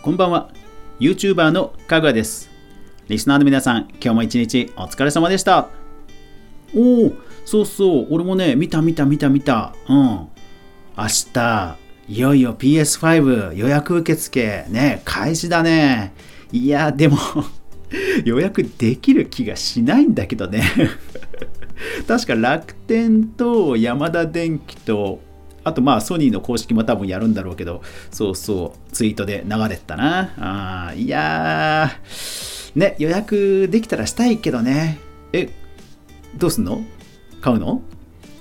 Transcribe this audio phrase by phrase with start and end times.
[0.00, 0.48] こんばんは。
[1.00, 2.48] YouTuber のかぐわです。
[3.08, 5.70] リスナーの皆さん今日も一日お疲れ様でした。
[6.72, 7.12] おお
[7.44, 8.06] そうそう。
[8.08, 9.74] 俺もね見た見た見た見た。
[9.88, 9.98] うん。
[9.98, 10.28] 明
[11.32, 11.76] 日
[12.08, 14.64] いよいよ PS5 予約受付。
[14.68, 16.14] ね開始だね。
[16.52, 17.18] いやでも
[18.24, 20.62] 予約できる気がしないんだけどね。
[22.06, 25.20] 確か楽天とヤマダ電機と
[25.68, 30.88] あとまあソニーの公式も多分やるんだろうけどそうそうツイートで流れてたな。
[30.88, 34.98] あいやーね予約できたらしたいけどね。
[35.32, 35.48] え
[36.36, 36.82] どうすんの？
[37.40, 37.82] 買うの？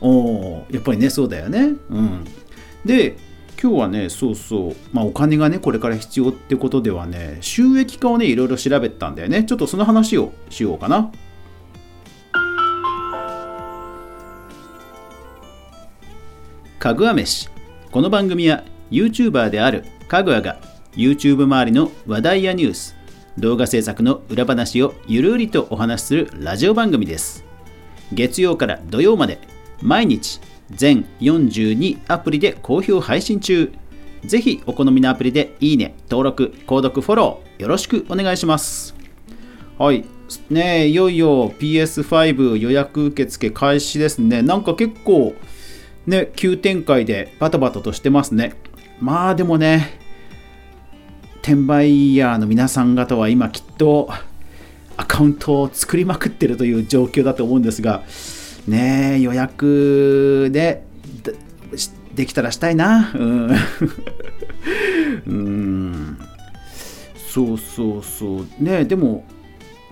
[0.00, 1.74] おおやっぱりねそうだよね。
[1.90, 2.24] うん。
[2.84, 3.16] で
[3.60, 9.44] 今日はねそうそうまあお金がねこれから必要ってことではね収益化をねいろいろ調べたんだよね。
[9.44, 11.10] ちょっとその話をしようかな。
[16.78, 17.48] かぐわ飯。
[17.90, 20.60] この番組は YouTuber であるかぐわが
[20.94, 22.94] YouTube 周りの話題やニュース
[23.38, 27.44] 動画制作の裏話をゆるりとお話しするラジオ番組です。
[28.12, 29.40] 月曜から土曜まで
[29.80, 30.38] 毎日
[30.70, 33.72] 全42アプリで好評配信中。
[34.22, 38.94] ぜひお好みのアプリでいいね、登録、購読、フォローよろしくお願いします。
[39.78, 40.04] はい。
[40.50, 44.42] ねいよいよ PS5 予約受付開始ですね。
[44.42, 45.34] なんか結構
[46.06, 48.54] ね、急展開でバタバタとしてますね。
[49.00, 49.98] まあでもね、
[51.42, 54.08] 転売ヤーの皆さん方は今きっと
[54.96, 58.02] アカウントを作りまくってるという状況だと思うんですが、
[58.66, 60.84] ね予約で
[62.14, 63.12] できたらしたいな。
[63.14, 63.50] うん。
[65.26, 66.18] うん
[67.16, 68.46] そうそうそう。
[68.58, 69.24] ねでも、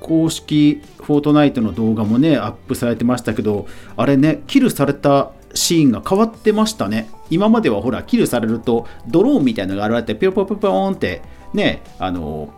[0.00, 7.08] 公式フォートナイトの動画もね、アップされてましたけど、あれね、キルされたシーンが変わってましたね。
[7.30, 12.50] 今まではほら、キルされると、ドローンみたいなのが現れて、ピョポピョポーンって、ね、あの、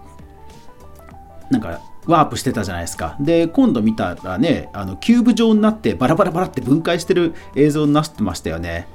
[1.50, 3.16] なんか、ワープしてたじゃないですか。
[3.20, 8.88] で、今度見たらね、あのキューブ状になってバラバラバラって分解してる映像になってましたよね。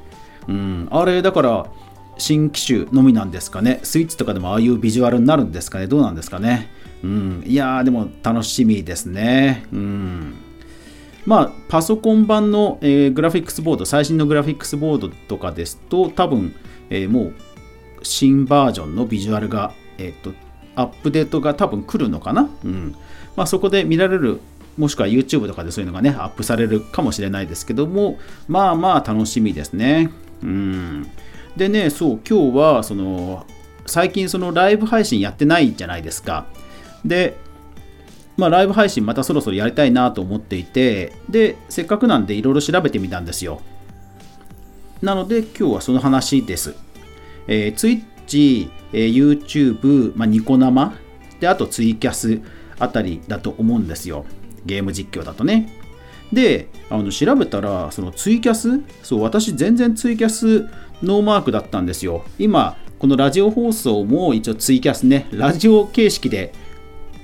[0.48, 1.68] うん、あれだから
[2.18, 3.80] 新機種のみなんですかね。
[3.84, 5.86] スイッチとかでもああいうビジュアルになるんですかね。
[5.86, 6.70] どうなんですかね。
[7.04, 9.68] うん、いやーでも楽しみですね。
[9.72, 10.36] うん。
[11.26, 16.54] まあ、パソコン版の、えー、グラフィックスボード、最新のグラフィックスボードとかですと、多分、
[16.90, 17.34] えー、もう
[18.04, 20.34] 新バージョンのビジュアルが、えーと、
[20.76, 22.96] アップデートが多分来るのかな、うん
[23.36, 24.42] まあ、そこで見られる、
[24.78, 28.18] もしくは YouTube とかでそういうのがね、アップされるかもしれないですけども、
[28.48, 30.10] まあまあ楽しみですね。
[30.42, 31.10] うん、
[31.56, 33.46] でね、そう、今日は、その、
[33.86, 36.46] 最近そのライブ配信やってないじゃないですか。
[37.06, 37.38] で、
[38.38, 43.62] まあ、ライブ配信またそろそろやりたいなと思っていて、で、せっかくなんでいろいろ調べてみたんですよ。
[45.02, 46.76] なので今日はその話です。
[47.48, 50.94] えー、Twitch、えー、YouTube、まあ、ニコ生、
[51.40, 52.40] で、あとツイキャス
[52.80, 54.26] あたりだと思うんですよ。
[54.66, 55.70] ゲーム実況だとね。
[56.32, 60.62] で、あの調べたら、そのツイキャス、そう、私全然ツイキャス
[61.04, 62.24] ノーマークだったんですよ。
[62.40, 66.54] 今、このラジオ放送も一応ツイキャスね、ラジオ形式で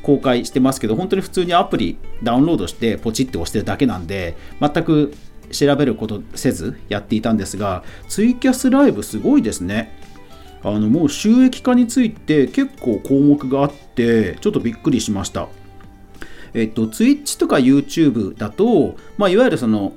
[0.04, 5.14] 公開してますけど、本当に普通にアプリダウンロードしてポチって押してるだけなんで、全く
[5.52, 9.98] 調べることせずやっていたんですが、ツイキャスライブすごいですね。
[10.62, 15.48] あのもう収益化について結構項目があって、ちょっとびっくりしました。
[16.54, 19.94] えっと、Twitch とか YouTube だと、まあ、いわゆるその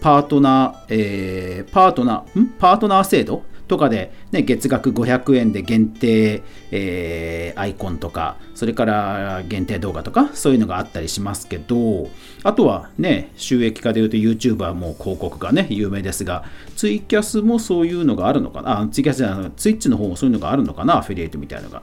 [0.00, 2.46] パートナー、えー、パートナー、ん？
[2.58, 6.42] パートナー制度とかで、ね、月額500円で限定、
[6.72, 12.08] えー、アイコンとか、それから限定動画とか、そういうのがあったりしますけど、
[12.42, 16.42] あとはね、収益化でいうと YouTuber も広告がね、有名ですが、
[16.74, 21.82] ツイキャスもそういうのがあるのかな、あツイキャスじゃない、ツイッチの方もそういうのがあるのかな、アフィリエイトみたいなのが。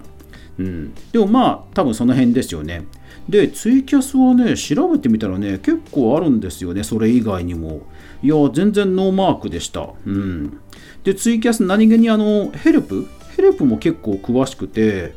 [0.59, 2.85] うん、でもまあ、多分その辺ですよね。
[3.29, 7.83] で、ツイキャスはね、調べてみたらね、結構あるんですよね、それ以外にも。
[8.23, 9.89] いや、全然ノーマークでした。
[10.05, 10.59] うん。
[11.03, 13.07] で、ツイキャス何気にあの、ヘルプ？
[13.35, 15.13] ヘルプも結構詳しくて、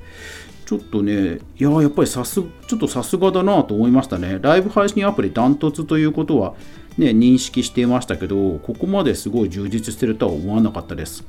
[0.67, 4.39] ちょっとね、いや、やっぱりさす、ちょっとさすがだなと思いましたね。
[4.41, 6.55] ライブ配信アプリダントツということは、
[6.97, 11.25] ね、認識していましたけど、ここまですごい充実してるとは思わなかったです。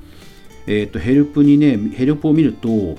[0.68, 2.98] えっ、ー、と、ヘルプにね、ヘルプを見ると、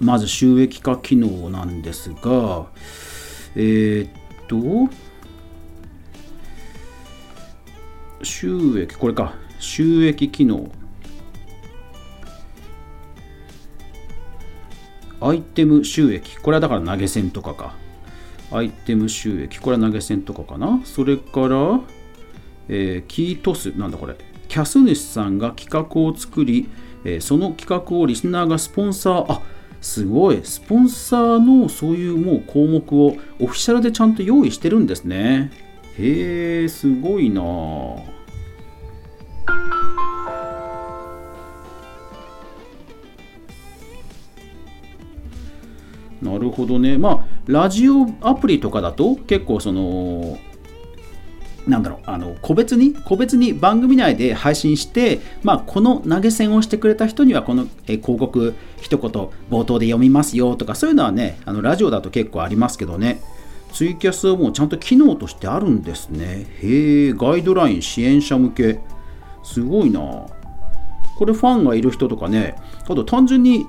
[0.00, 2.66] まず収益化機能なんですが、
[3.54, 4.58] えっ、と、
[8.24, 9.43] 収益、これか。
[9.58, 10.70] 収益機能。
[15.20, 16.36] アイテム収益。
[16.36, 17.74] これはだから投げ銭とかか。
[18.52, 19.58] アイテム収益。
[19.58, 20.80] これは投げ銭とかかな。
[20.84, 21.80] それから、
[22.68, 23.70] えー、キートス。
[23.76, 24.16] なんだこれ。
[24.48, 26.68] キャス主さんが企画を作り、
[27.04, 29.32] えー、その企画をリスナーがスポンサー。
[29.32, 29.42] あ
[29.80, 30.40] すごい。
[30.44, 35.50] スポンサーのそういうもう項目をオフィシャルでちゃんと用意してるんですね。
[35.98, 37.44] へえすごいなあ
[46.24, 46.96] なるほどね。
[46.98, 50.38] まあラジオアプリとかだと結構その
[51.66, 59.10] なんだろうあの個別に個別に番組内で配信して、まあ、この投げ銭をしてくれた人にはこのえ広告一言
[59.50, 63.20] 冒頭で読みますよとかそういうのはねあのラジオだと結構ありますけどね。
[63.72, 66.46] ツイキャスはもうちゃんと機能としてあるんですね。
[66.62, 68.80] へえガイドライン支援者向け。
[69.42, 70.00] すごいな。
[71.16, 73.66] これファンがいる人とかねあと単純に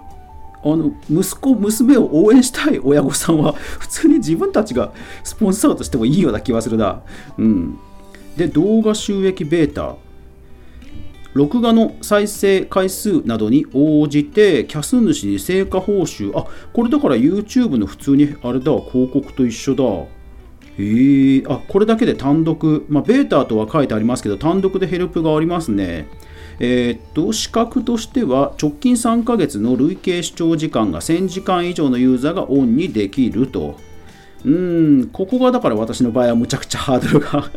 [0.66, 4.92] あの息子娘を応援したい親御さんは普通に自分たちが
[5.24, 7.04] スポンサーとしてもいいような気はするな。
[7.38, 7.78] うん。
[8.36, 9.96] で動画収益ベータ
[11.36, 16.36] 録画の再生回数などに応じてキャス主に成果報酬。
[16.36, 18.72] あこれだから YouTube の普通にあれだ。
[18.82, 19.84] 広告と一緒だ。
[19.84, 21.44] へえ。
[21.48, 22.86] あこれだけで単独。
[22.88, 26.08] まあベータとは書いてありますけど単独でヘルプがありますね。
[26.60, 33.78] えー、っと資格としては直近3ヶ月の累計視聴時間が1000時間以上のユーザーがオンにできると。
[34.46, 37.50] うんここがだから私の場合はむちゃくちゃハードルが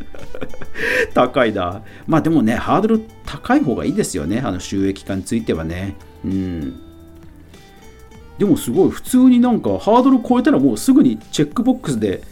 [1.12, 1.83] 高いな。
[2.06, 4.41] まあでもねハードル高い方がいいですよね。
[4.41, 5.97] あの収益化についてはね。
[6.25, 6.81] うん。
[8.39, 12.23] でもすごい普通になんかハードル超えたらもうすぐにチェックボックスで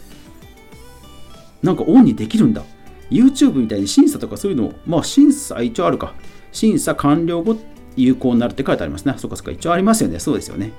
[1.63, 2.63] なんかオンにできるんだ。
[3.11, 6.15] YouTube みたいに審査とかそういうのまあ審査一応あるか。
[6.57, 7.59] 審査完了後
[7.97, 9.13] 有効になるって書いてありますね。
[9.19, 10.19] そっかそっか、一応ありますよね。
[10.19, 10.73] そうですよね。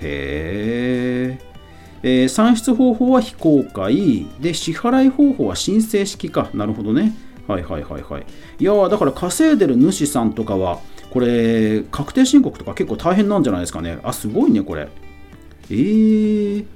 [0.00, 1.38] へ
[2.02, 6.50] えー、算出方法は非公開で支払い方法は申請式か。
[6.52, 7.12] なるほどね。
[7.46, 8.26] はいはいはいはい。
[8.58, 10.80] いやだから稼いでる主さんとかは、
[11.10, 14.00] これ、確定申告とか結構大変なんじゃないですかね。
[14.02, 14.88] あ、すごいね、これ。
[15.70, 16.66] えー、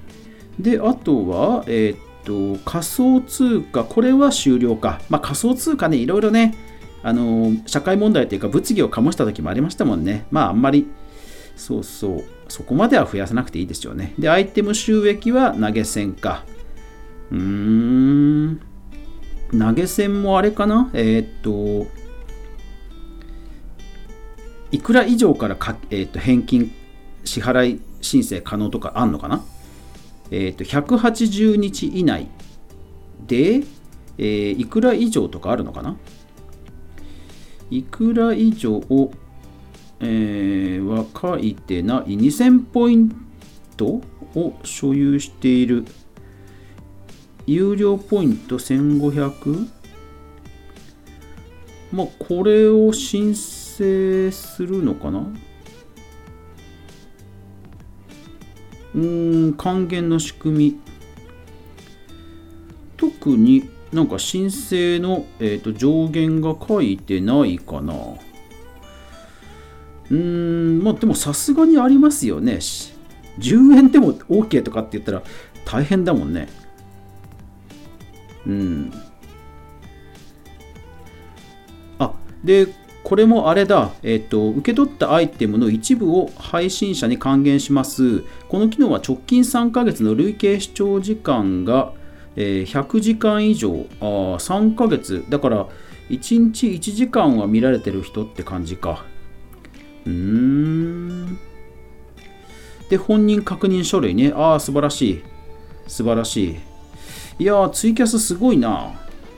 [0.60, 5.00] で、あとは、えー、っと、仮想通貨、これは終了か。
[5.10, 6.54] まあ仮想通貨ね、いろいろね、
[7.02, 10.26] あの社会問題というか物議を醸した時もありましたもんね。
[10.30, 10.86] まああんまり
[11.56, 14.14] そうそうそこまでは増やさなくていいですよね。
[14.18, 16.44] でアイテム収益は投げ銭か。
[17.30, 18.60] うーん
[19.50, 20.90] 投げ銭もあれかな？
[20.92, 21.90] えー、っと
[24.70, 26.72] いくら以上からか、えー、っと返金
[27.24, 29.44] 支払い申請可能とかあんのかな？
[30.30, 32.28] えー、っと180日以内
[33.26, 33.62] で、
[34.18, 35.96] えー、いくら以上とかあるのかな？
[37.70, 38.82] いくら以上、
[40.00, 42.16] えー、は書いてない。
[42.16, 43.12] 2000ポイン
[43.76, 44.00] ト
[44.34, 45.84] を所有している。
[47.46, 49.68] 有料ポイント 1500?
[51.92, 55.26] まあこれを申請するのかな？
[58.94, 60.80] うん還元の仕組み。
[62.96, 67.94] 特になんか申請の、えーと、上限が書いてないかな。
[70.10, 72.58] うーん、まあでもさすがにありますよね。
[73.38, 75.22] 10円でも OK とかって言ったら
[75.64, 76.48] 大変だもんね。
[78.46, 78.92] うん。
[81.98, 82.12] あ、
[82.44, 82.66] で、
[83.04, 88.24] これもあれだ、えっ、ー、と、受け取ったアイテムの一部を配信者に還元します。
[88.48, 91.92] この機能は直近3ヶ月の累計視聴時間が
[92.40, 94.04] え、100時間以上あ
[94.38, 95.24] 3ヶ月。
[95.28, 95.66] だから
[96.08, 99.04] 1日1時間は見られてる人って感じか。
[100.06, 101.38] うーん。
[102.88, 104.32] で本人確認書類ね。
[104.36, 105.22] ああ素晴らしい。
[105.88, 106.44] 素晴らし
[107.38, 107.42] い。
[107.42, 108.92] いやーツイキャスすごいな。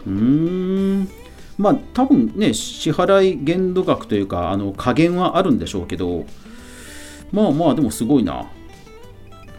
[0.06, 1.08] うーん。
[1.56, 6.26] まあ多分ね支払い限度額というかあの加減はあるんでしょうけど。
[7.32, 8.44] まあまあでもすごいな。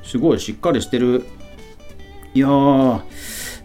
[0.03, 1.25] すごいしっかりしてる。
[2.33, 3.01] いやー、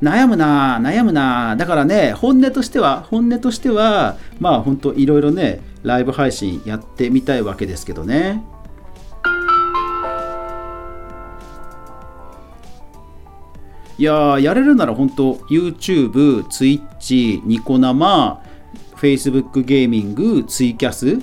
[0.03, 1.57] 悩むな、悩むな。
[1.57, 8.43] だからね、本音としては、本音としては、まあ本当いろいろね、ライブ配信やってみたいわけですけどね。
[13.99, 18.43] いややれるなら本当 YouTube、Twitch、ニコ生、
[18.97, 21.19] Facebook ゲーミング、ツイキャス、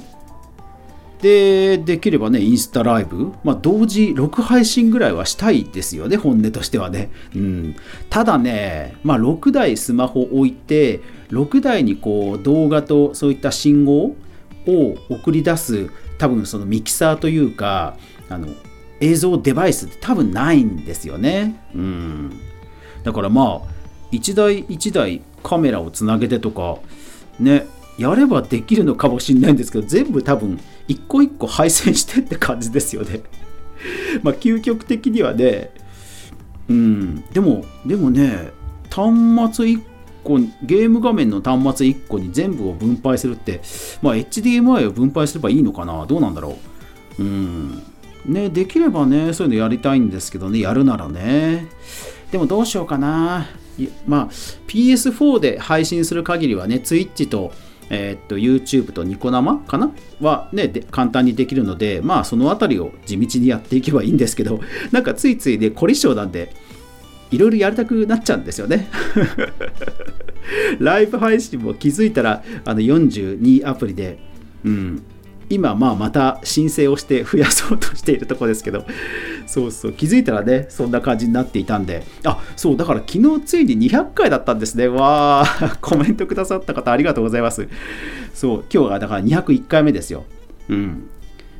[1.23, 7.11] で、できればね、インスタライブ、まあ、同時6配信ぐらいはしたいですよね、本音としてはね。
[7.33, 7.75] うん、
[8.09, 10.99] ただね、まあ、6台スマホ置いて、
[11.29, 14.17] 6台にこう動画とそういった信号
[14.67, 17.95] を送り出す、多分そのミキサーというか、
[18.27, 18.49] あの
[18.99, 21.55] 映像デバイスって多分ないんですよね。
[21.73, 22.37] うん、
[23.05, 23.73] だからまあ、
[24.11, 26.79] 1台1台カメラをつなげてとか、
[27.39, 27.65] ね、
[27.97, 33.21] やればできるのかもしれないんですけど全部多分一個一個配線してって感じですよね。
[34.23, 35.71] まあ究極的にはね。
[36.69, 37.23] うん。
[37.33, 38.51] でもでもね
[38.89, 39.81] 端末1
[40.23, 43.61] 個ゲーム画面の端末1個に全部を分配するって
[44.01, 46.05] まあ HDMI を分配すればいいのかな？
[46.05, 46.57] どうなんだろ
[47.19, 47.23] う？
[47.23, 47.83] うん。
[48.25, 50.59] ねできればねそういうのやりたいんですけどね。
[50.59, 51.67] やるならね。
[52.31, 53.47] でもどうしようかな。
[54.07, 54.29] まあ
[54.67, 57.51] PS4 で配信する限りはね Twitch と
[57.89, 59.91] えー、っと YouTube とニコ生かな？
[60.21, 64.61] はね簡単にできるのでまあその辺りを地道にやっていけばいいんですけど
[64.91, 66.55] なんかついついね凝り性なんで
[67.31, 68.87] いろいろやりたくなっちゃうんですよね。
[70.79, 74.19] ライブ配信も気づいたらあの42アプリで、
[74.63, 75.03] うん、
[75.49, 78.85] 今まあまた申請をして増やそうとしているとこですけど。
[79.45, 79.93] そうそう。
[79.93, 82.03] 気づいたらねそんな感じになっていたんで。
[82.23, 84.87] あそうだから昨日ついに200回だったんですね。
[84.87, 85.77] わー。
[85.81, 87.67] コメントくださった方ありがとうございます。
[88.33, 90.25] そう今日がだから201回目ですよ。
[90.69, 91.09] うん。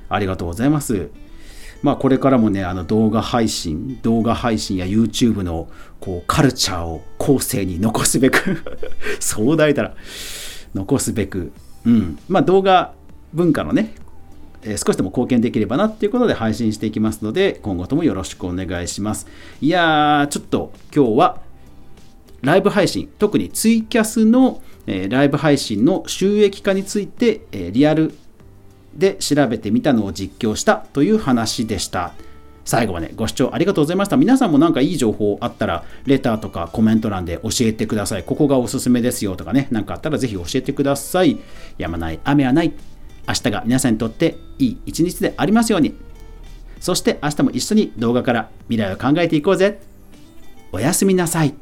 [0.10, 1.10] ありがとうございます。
[1.82, 5.68] まあこれからもねあの動画配信動画配信や YouTube の
[6.00, 8.64] こうカルチャーを後世に残すべく
[9.20, 9.96] 壮大だら
[10.74, 11.52] 残すべく。
[11.86, 12.18] うん。
[12.30, 12.94] まあ動画
[13.34, 13.94] 文化のね、
[14.66, 19.28] え少しでも貢献できればなっていうことで配信していきますので、今後ともよろしくお願いします。
[19.62, 21.42] いやー、ちょっと今日は
[22.42, 28.14] ライブ配信、特にツイキャスの、えライブ配信の収益化について、えリアル
[28.96, 32.14] で調べてみたのを実況したという話でした。
[32.66, 34.18] 最後までご視聴ありがとうございました。
[34.18, 38.24] 皆さんもなんかいい情報あったら、レターとかコメント欄で教えてください。
[38.24, 41.40] ここがおすすめですよとかね、なんかあったらぜひ教えてください。
[41.78, 42.74] やまない雨はない。
[43.28, 45.96] 明日が皆さんにとっていい一日でありますように。
[46.80, 49.80] そして明日も一緒に動画から未来を考えていこうぜ。
[50.72, 51.54] おやすみなさい。